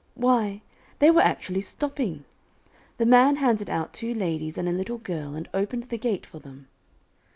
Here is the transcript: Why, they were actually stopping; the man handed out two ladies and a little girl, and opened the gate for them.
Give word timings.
Why, 0.15 0.63
they 0.97 1.11
were 1.11 1.21
actually 1.21 1.61
stopping; 1.61 2.25
the 2.97 3.05
man 3.05 3.35
handed 3.35 3.69
out 3.69 3.93
two 3.93 4.15
ladies 4.15 4.57
and 4.57 4.67
a 4.67 4.71
little 4.71 4.97
girl, 4.97 5.35
and 5.35 5.47
opened 5.53 5.83
the 5.83 5.97
gate 5.99 6.25
for 6.25 6.39
them. 6.39 6.67